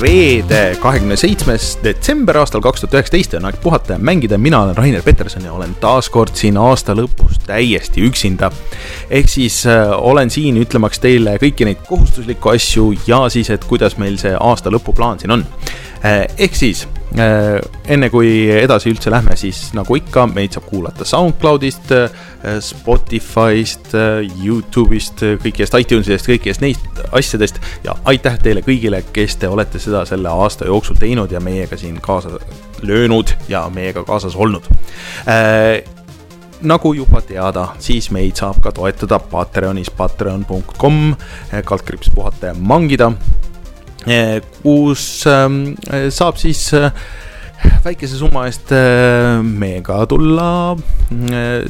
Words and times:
reede, 0.00 0.76
kahekümne 0.82 1.16
seitsmes 1.16 1.78
detsember 1.84 2.36
aastal 2.42 2.62
kaks 2.64 2.82
tuhat 2.82 2.94
üheksateist 2.98 3.32
ja 3.34 3.40
on 3.40 3.48
aeg 3.48 3.56
puhata 3.62 3.96
ja 3.96 3.98
mängida. 3.98 4.38
mina 4.38 4.60
olen 4.62 4.76
Rainer 4.76 5.02
Peterson 5.02 5.44
ja 5.44 5.52
olen 5.52 5.74
taas 5.80 6.08
kord 6.08 6.34
siin 6.34 6.56
aasta 6.56 6.94
lõpus 6.94 7.40
täiesti 7.46 8.04
üksinda. 8.04 8.50
ehk 9.10 9.28
siis 9.28 9.66
äh, 9.66 9.90
olen 9.96 10.30
siin 10.30 10.56
ütlemaks 10.60 11.00
teile 11.00 11.38
kõiki 11.42 11.64
neid 11.64 11.82
kohustuslikku 11.88 12.52
asju 12.52 12.92
ja 13.06 13.28
siis, 13.28 13.50
et 13.50 13.64
kuidas 13.64 13.96
meil 13.98 14.18
see 14.18 14.36
aasta 14.40 14.70
lõpuplaan 14.70 15.20
siin 15.20 15.30
on 15.38 15.46
äh,. 16.04 16.26
ehk 16.38 16.54
siis 16.54 16.86
äh, 17.18 17.58
enne 17.88 18.10
kui 18.10 18.50
edasi 18.50 18.92
üldse 18.92 19.10
lähme, 19.10 19.36
siis 19.36 19.70
nagu 19.74 19.96
ikka, 19.96 20.26
meid 20.26 20.52
saab 20.52 20.68
kuulata 20.68 21.04
SoundCloudist 21.04 21.92
äh,, 21.92 22.10
Spotify'st 22.60 23.94
äh,, 23.98 24.22
Youtube'ist, 24.44 25.24
kõikidest 25.42 25.74
iTunes'idest, 25.74 26.28
kõikidest 26.30 26.62
neist 26.62 27.02
asjadest. 27.12 27.58
Ja 27.84 27.96
aitäh 28.08 28.38
teile 28.42 28.62
kõigile, 28.66 29.02
kes 29.12 29.36
te 29.42 29.50
olete 29.50 29.80
seda 29.82 30.04
selle 30.08 30.30
aasta 30.30 30.68
jooksul 30.68 31.00
teinud 31.00 31.32
ja 31.34 31.42
meiega 31.42 31.76
siin 31.76 31.98
kaasa 32.02 32.38
löönud 32.82 33.34
ja 33.50 33.66
meiega 33.74 34.04
kaasas 34.06 34.36
olnud. 34.38 34.68
Äh, 35.26 35.82
nagu 36.62 36.92
juba 36.94 37.22
teada, 37.26 37.72
siis 37.82 38.10
meid 38.14 38.38
saab 38.38 38.62
ka 38.62 38.72
toetada 38.74 39.18
Patreonis 39.18 39.90
patreon.com, 39.90 41.14
kaldkriips 41.64 42.10
puhata 42.14 42.52
ja 42.52 42.54
mangida, 42.58 43.12
äh, 44.06 44.38
kus 44.62 45.24
ähm, 45.26 45.74
saab 46.14 46.38
siis 46.38 46.68
äh, 46.74 46.92
väikese 47.84 48.18
summa 48.18 48.44
eest 48.48 48.72
äh, 48.74 49.38
meiega 49.42 49.98
tulla 50.10 50.76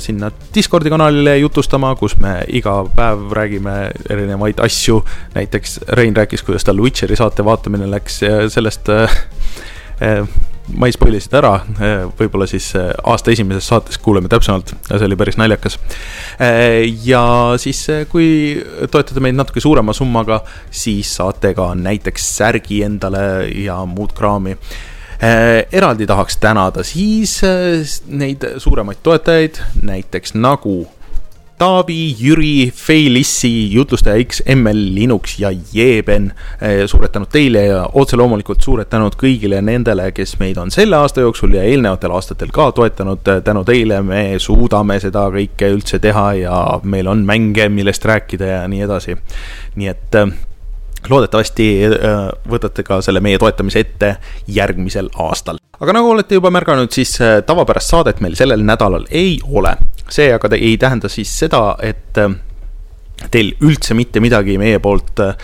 sinna 0.03 0.31
Discordi 0.55 0.91
kanalile 0.93 1.37
jutustama, 1.39 1.95
kus 1.99 2.17
me 2.21 2.41
iga 2.59 2.81
päev 2.97 3.33
räägime 3.37 3.77
erinevaid 4.11 4.61
asju. 4.65 5.01
näiteks 5.35 5.81
Rein 5.99 6.17
rääkis, 6.17 6.43
kuidas 6.43 6.67
tal 6.67 6.83
Witcheri 6.83 7.17
saate 7.17 7.45
vaatamine 7.45 7.89
läks 7.91 8.21
sellest 8.53 8.91
ma 10.77 10.87
ei 10.89 10.93
spoil'i 10.95 11.21
seda 11.23 11.39
ära, 11.41 11.53
võib-olla 12.19 12.47
siis 12.47 12.69
aasta 12.77 13.33
esimeses 13.33 13.67
saates 13.71 13.99
kuuleme 14.03 14.29
täpsemalt, 14.31 14.75
see 14.91 15.07
oli 15.07 15.17
päris 15.19 15.39
naljakas. 15.41 15.79
ja 17.07 17.23
siis, 17.59 17.81
kui 18.13 18.29
toetate 18.91 19.23
meid 19.25 19.39
natuke 19.39 19.63
suurema 19.65 19.95
summaga, 19.97 20.43
siis 20.71 21.15
saate 21.19 21.55
ka 21.57 21.73
näiteks 21.79 22.29
särgi 22.37 22.83
endale 22.87 23.25
ja 23.65 23.81
muud 23.89 24.13
kraami 24.19 24.59
eraldi 25.21 26.07
tahaks 26.07 26.37
tänada 26.39 26.85
siis 26.87 27.41
neid 28.07 28.45
suuremaid 28.63 29.01
toetajaid, 29.03 29.59
näiteks 29.83 30.37
nagu 30.39 30.85
Taavi, 31.59 32.15
Jüri, 32.19 32.73
Feilissi, 32.75 33.73
jutlustaja 33.73 34.25
X, 34.25 34.43
ML, 34.55 34.95
Linux 34.95 35.39
ja 35.39 35.51
Jeeben. 35.73 36.33
Eh, 36.63 36.87
suured 36.87 37.11
tänud 37.11 37.33
teile 37.33 37.65
ja 37.67 37.81
otse 37.99 38.17
loomulikult 38.17 38.63
suured 38.63 38.87
tänud 38.87 39.17
kõigile 39.19 39.59
nendele, 39.67 40.13
kes 40.15 40.37
meid 40.39 40.61
on 40.63 40.71
selle 40.71 40.97
aasta 40.97 41.25
jooksul 41.25 41.57
ja 41.59 41.65
eelnevatel 41.67 42.15
aastatel 42.15 42.55
ka 42.55 42.71
toetanud. 42.77 43.27
Tänu 43.45 43.65
teile 43.67 43.99
me 44.07 44.23
suudame 44.39 45.01
seda 45.03 45.27
kõike 45.35 45.73
üldse 45.75 45.99
teha 45.99 46.29
ja 46.45 46.61
meil 46.87 47.11
on 47.11 47.27
mänge, 47.27 47.67
millest 47.75 48.07
rääkida 48.07 48.53
ja 48.55 48.63
nii 48.71 48.87
edasi. 48.87 49.19
nii 49.75 49.91
et 49.91 50.23
loodetavasti 51.11 51.69
võtate 52.51 52.85
ka 52.87 53.01
selle 53.05 53.21
meie 53.25 53.39
toetamise 53.39 53.81
ette 53.85 54.17
järgmisel 54.47 55.11
aastal. 55.15 55.61
aga 55.81 55.95
nagu 55.95 56.11
olete 56.11 56.39
juba 56.39 56.51
märganud, 56.51 56.91
siis 56.93 57.17
tavapärast 57.47 57.95
saadet 57.95 58.21
meil 58.21 58.37
sellel 58.39 58.65
nädalal 58.67 59.07
ei 59.11 59.39
ole 59.49 59.77
see 60.13 60.33
aga 60.33 60.51
ei 60.57 60.77
tähenda 60.81 61.09
siis 61.13 61.33
seda, 61.39 61.77
et 61.83 62.19
äh, 62.19 62.33
teil 63.31 63.55
üldse 63.65 63.97
mitte 63.99 64.23
midagi 64.25 64.59
meie 64.61 64.79
poolt 64.83 65.23
äh, 65.25 65.35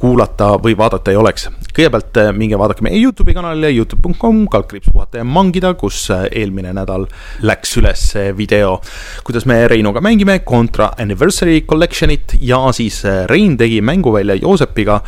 kuulata 0.00 0.54
või 0.62 0.76
vaadata 0.78 1.12
ei 1.12 1.18
oleks. 1.20 1.48
kõigepealt 1.74 2.20
äh, 2.22 2.32
minge 2.36 2.58
vaadake 2.58 2.84
meie 2.86 3.00
Youtube'i 3.02 3.34
kanalile, 3.34 3.72
Youtube.com, 3.74 4.44
kaldkriips 4.50 4.92
puhata 4.92 5.20
ja 5.22 5.24
mangida, 5.24 5.74
kus 5.74 6.06
eelmine 6.30 6.72
nädal 6.76 7.08
läks 7.42 7.76
üles 7.80 8.06
video, 8.36 8.80
kuidas 9.24 9.46
me 9.50 9.64
Reinuga 9.68 10.00
mängime 10.04 10.40
Contra 10.46 10.92
Anniversary 10.98 11.64
Collection'it 11.70 12.38
ja 12.40 12.66
siis 12.72 13.02
Rein 13.30 13.56
tegi 13.58 13.80
mänguvälja 13.82 14.38
Joosepiga 14.40 15.00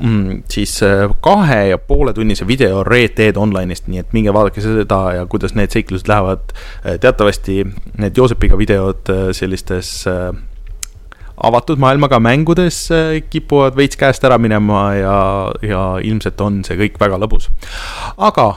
mm, 0.00 0.42
siis 0.48 0.82
äh, 0.82 1.10
kahe 1.20 1.68
ja 1.68 1.78
poole 1.78 2.12
tunnise 2.12 2.46
video 2.46 2.82
Red 2.84 3.16
Dead 3.16 3.36
Online'ist, 3.36 3.88
nii 3.90 4.02
et 4.02 4.12
minge 4.16 4.34
vaadake 4.34 4.62
seda 4.62 5.00
ja 5.18 5.26
kuidas 5.30 5.54
need 5.58 5.74
seiklused 5.74 6.10
lähevad. 6.10 6.52
Äh, 6.84 6.98
teatavasti 7.00 7.64
need 7.98 8.16
Joosepiga 8.16 8.58
videod 8.58 9.10
äh, 9.12 9.28
sellistes 9.36 10.04
avatud 11.44 11.80
maailmaga 11.82 12.18
mängudes 12.22 12.86
kipuvad 13.30 13.76
veits 13.78 13.98
käest 13.98 14.24
ära 14.26 14.38
minema 14.38 14.82
ja, 14.98 15.18
ja 15.62 15.82
ilmselt 16.02 16.40
on 16.44 16.62
see 16.66 16.78
kõik 16.80 16.98
väga 17.00 17.20
lõbus. 17.22 17.48
aga 18.16 18.48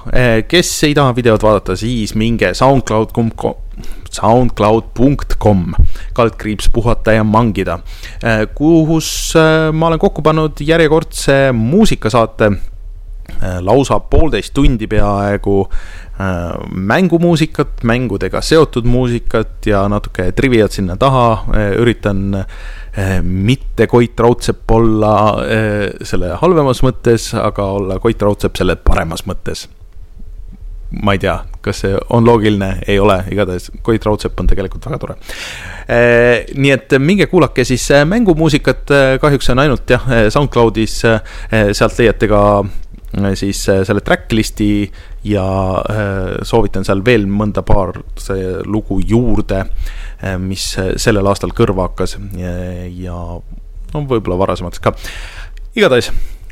kes 0.49 0.71
ei 0.87 0.95
taha 0.97 1.15
videot 1.17 1.43
vaadata, 1.43 1.77
siis 1.79 2.15
minge 2.17 2.53
SoundCloud.com 2.57 3.59
soundcloud.com, 4.11 5.73
kaldkriips 6.13 6.69
puhata 6.73 7.15
ja 7.15 7.23
mangida, 7.23 7.79
äh, 8.23 8.43
kus 8.55 9.33
äh, 9.39 9.71
ma 9.73 9.87
olen 9.87 10.01
kokku 10.01 10.23
pannud 10.25 10.59
järjekordse 10.65 11.37
muusikasaate 11.55 12.51
äh, 12.51 12.70
lausa 13.61 13.99
poolteist 13.99 14.53
tundi 14.53 14.87
peaaegu 14.87 15.55
mängumuusikat, 16.75 17.81
mängudega 17.87 18.41
seotud 18.45 18.85
muusikat 18.85 19.65
ja 19.65 19.87
natuke 19.89 20.27
triviat 20.37 20.71
sinna 20.75 20.97
taha, 21.01 21.27
üritan 21.81 22.45
mitte 23.23 23.87
Koit 23.89 24.19
Raudsepp 24.19 24.71
olla 24.71 25.15
selle 26.05 26.35
halvemas 26.41 26.83
mõttes, 26.85 27.31
aga 27.33 27.65
olla 27.79 27.97
Koit 28.03 28.21
Raudsepp 28.21 28.59
selle 28.59 28.75
paremas 28.77 29.25
mõttes. 29.25 29.65
Ma 30.91 31.13
ei 31.15 31.21
tea, 31.23 31.37
kas 31.63 31.85
see 31.85 31.95
on 32.11 32.25
loogiline, 32.27 32.81
ei 32.91 32.99
ole, 32.99 33.15
igatahes 33.31 33.69
Koit 33.81 34.03
Raudsepp 34.05 34.39
on 34.43 34.49
tegelikult 34.51 34.85
väga 34.89 34.99
tore. 34.99 35.15
Nii 36.51 36.73
et 36.75 36.97
minge 36.99 37.29
kuulake 37.31 37.63
siis 37.65 37.87
mängumuusikat, 38.11 38.91
kahjuks 39.23 39.49
on 39.55 39.63
ainult 39.63 39.89
jah, 39.95 40.03
SoundCloudis, 40.35 40.99
sealt 41.71 41.97
leiate 41.97 42.27
ka 42.29 42.43
siis 43.35 43.59
selle 43.67 44.03
track 44.05 44.31
list'i 44.31 44.85
ja 45.27 45.43
soovitan 46.47 46.85
seal 46.87 47.01
veel 47.05 47.25
mõnda 47.27 47.63
paar 47.67 47.91
lugu 48.65 49.01
juurde, 49.03 49.65
mis 50.39 50.69
sellel 50.95 51.27
aastal 51.27 51.51
kõrva 51.55 51.89
hakkas. 51.89 52.15
Ja, 52.39 52.53
ja 52.87 53.17
no 53.91 54.03
võib-olla 54.07 54.39
varasematest 54.39 54.83
ka. 54.85 54.95
igatahes 55.75 56.11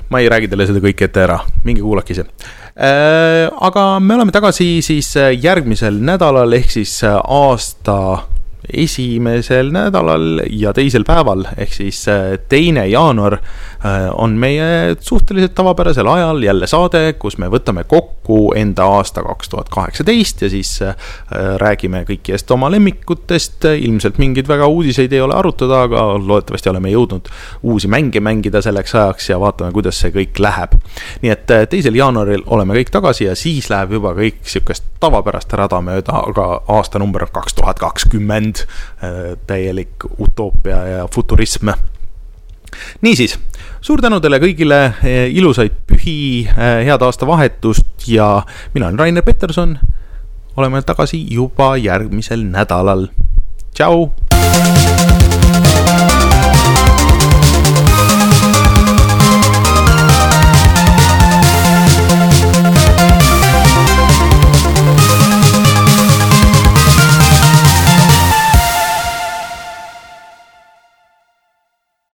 ma 0.09 0.19
ei 0.19 0.29
räägi 0.29 0.49
teile 0.49 0.65
seda 0.69 0.81
kõike 0.83 1.07
ette 1.07 1.21
ära, 1.21 1.37
minge 1.65 1.83
kuulake 1.85 2.15
ise. 2.15 2.25
Äh, 2.79 3.45
aga 3.61 3.85
me 4.01 4.15
oleme 4.17 4.33
tagasi 4.33 4.79
siis 4.85 5.11
äh, 5.19 5.33
järgmisel 5.37 5.99
nädalal 6.05 6.53
ehk 6.57 6.71
siis 6.73 6.95
äh, 7.05 7.17
aasta 7.19 7.95
esimesel 8.73 9.71
nädalal 9.71 10.41
ja 10.51 10.73
teisel 10.75 11.05
päeval 11.07 11.45
ehk 11.57 11.73
siis 11.73 12.03
teine 12.51 12.87
jaanuar 12.91 13.37
on 14.19 14.35
meie 14.39 14.95
suhteliselt 14.99 15.53
tavapärasel 15.55 16.07
ajal 16.07 16.43
jälle 16.43 16.67
saade, 16.67 17.13
kus 17.19 17.37
me 17.39 17.47
võtame 17.51 17.85
kokku 17.87 18.51
enda 18.59 18.85
aasta 18.97 19.23
kaks 19.23 19.49
tuhat 19.49 19.69
kaheksateist 19.71 20.43
ja 20.43 20.49
siis 20.51 20.73
räägime 21.63 22.03
kõikidest 22.09 22.51
oma 22.51 22.71
lemmikutest. 22.71 23.65
ilmselt 23.79 24.19
mingeid 24.19 24.47
väga 24.47 24.67
uudiseid 24.67 25.13
ei 25.13 25.21
ole 25.21 25.35
arutada, 25.35 25.83
aga 25.87 26.03
loodetavasti 26.19 26.69
oleme 26.69 26.91
jõudnud 26.91 27.31
uusi 27.63 27.87
mänge 27.87 28.19
mängida 28.19 28.61
selleks 28.61 28.95
ajaks 28.95 29.29
ja 29.29 29.39
vaatame, 29.39 29.71
kuidas 29.71 29.99
see 30.03 30.11
kõik 30.11 30.39
läheb. 30.39 30.75
nii 31.21 31.31
et 31.31 31.47
teisel 31.69 31.95
jaanuaril 31.95 32.43
oleme 32.45 32.75
kõik 32.81 32.91
tagasi 32.91 33.29
ja 33.29 33.35
siis 33.35 33.69
läheb 33.71 33.95
juba 33.97 34.13
kõik 34.17 34.43
sihukest 34.43 34.83
tavapärast 34.99 35.53
rada 35.53 35.81
mööda, 35.81 36.23
aga 36.27 36.61
aastanumber 36.67 37.23
on 37.23 37.31
kaks 37.33 37.53
tuhat 37.53 37.79
kakskümmend. 37.79 38.65
täielik 39.47 40.03
utoopia 40.19 40.83
ja 40.87 41.07
futurism 41.07 41.69
niisiis, 43.01 43.35
suur 43.81 44.01
tänu 44.03 44.19
teile 44.23 44.39
kõigile, 44.41 44.79
eh, 45.03 45.27
ilusaid 45.35 45.75
pühi, 45.89 46.47
eh, 46.47 46.85
head 46.87 47.01
aastavahetust 47.05 48.07
ja 48.07 48.43
mina 48.73 48.87
olen 48.87 48.99
Rainer 48.99 49.23
Peterson. 49.23 49.79
oleme 50.57 50.81
tagasi 50.81 51.25
juba 51.31 51.77
järgmisel 51.77 52.43
nädalal. 52.43 53.07
tšau. 53.73 54.28